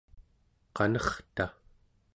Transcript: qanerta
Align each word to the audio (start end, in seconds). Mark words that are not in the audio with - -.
qanerta 0.75 1.47